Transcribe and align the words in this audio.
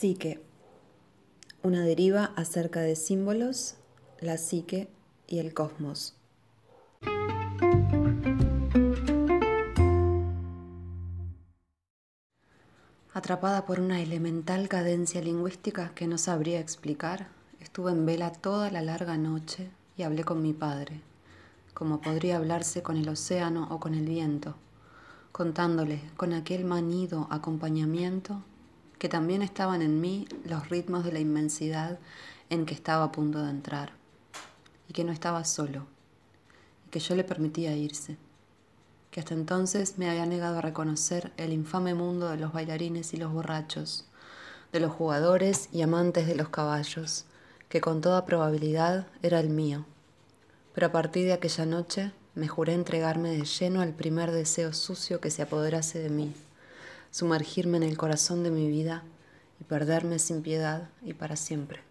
Psique. 0.00 0.40
Una 1.62 1.82
deriva 1.82 2.32
acerca 2.34 2.80
de 2.80 2.96
símbolos, 2.96 3.74
la 4.18 4.38
psique 4.38 4.88
y 5.26 5.40
el 5.40 5.52
cosmos. 5.52 6.14
Atrapada 13.12 13.66
por 13.66 13.78
una 13.78 14.00
elemental 14.00 14.70
cadencia 14.70 15.20
lingüística 15.20 15.92
que 15.94 16.06
no 16.06 16.16
sabría 16.16 16.60
explicar, 16.60 17.28
estuve 17.60 17.92
en 17.92 18.06
vela 18.06 18.32
toda 18.32 18.70
la 18.70 18.80
larga 18.80 19.18
noche 19.18 19.68
y 19.98 20.04
hablé 20.04 20.24
con 20.24 20.40
mi 20.40 20.54
padre, 20.54 21.02
como 21.74 22.00
podría 22.00 22.38
hablarse 22.38 22.82
con 22.82 22.96
el 22.96 23.10
océano 23.10 23.68
o 23.70 23.78
con 23.78 23.94
el 23.94 24.06
viento, 24.06 24.54
contándole 25.30 26.00
con 26.16 26.32
aquel 26.32 26.64
manido 26.64 27.28
acompañamiento 27.30 28.42
que 29.00 29.08
también 29.08 29.40
estaban 29.40 29.80
en 29.80 29.98
mí 29.98 30.28
los 30.44 30.68
ritmos 30.68 31.04
de 31.04 31.12
la 31.12 31.20
inmensidad 31.20 31.98
en 32.50 32.66
que 32.66 32.74
estaba 32.74 33.04
a 33.04 33.12
punto 33.12 33.42
de 33.42 33.48
entrar, 33.48 33.92
y 34.88 34.92
que 34.92 35.04
no 35.04 35.10
estaba 35.10 35.42
solo, 35.46 35.86
y 36.86 36.90
que 36.90 37.00
yo 37.00 37.14
le 37.14 37.24
permitía 37.24 37.74
irse, 37.74 38.18
que 39.10 39.20
hasta 39.20 39.32
entonces 39.32 39.96
me 39.96 40.10
había 40.10 40.26
negado 40.26 40.58
a 40.58 40.60
reconocer 40.60 41.32
el 41.38 41.54
infame 41.54 41.94
mundo 41.94 42.28
de 42.28 42.36
los 42.36 42.52
bailarines 42.52 43.14
y 43.14 43.16
los 43.16 43.32
borrachos, 43.32 44.04
de 44.70 44.80
los 44.80 44.92
jugadores 44.92 45.70
y 45.72 45.80
amantes 45.80 46.26
de 46.26 46.34
los 46.34 46.50
caballos, 46.50 47.24
que 47.70 47.80
con 47.80 48.02
toda 48.02 48.26
probabilidad 48.26 49.06
era 49.22 49.40
el 49.40 49.48
mío. 49.48 49.86
Pero 50.74 50.88
a 50.88 50.92
partir 50.92 51.24
de 51.24 51.32
aquella 51.32 51.64
noche 51.64 52.12
me 52.34 52.48
juré 52.48 52.74
entregarme 52.74 53.30
de 53.30 53.46
lleno 53.46 53.80
al 53.80 53.94
primer 53.94 54.30
deseo 54.30 54.74
sucio 54.74 55.22
que 55.22 55.30
se 55.30 55.40
apoderase 55.40 56.00
de 56.00 56.10
mí 56.10 56.34
sumergirme 57.10 57.76
en 57.76 57.82
el 57.82 57.96
corazón 57.96 58.42
de 58.42 58.50
mi 58.50 58.68
vida 58.68 59.04
y 59.60 59.64
perderme 59.64 60.18
sin 60.18 60.42
piedad 60.42 60.88
y 61.02 61.12
para 61.14 61.36
siempre. 61.36 61.89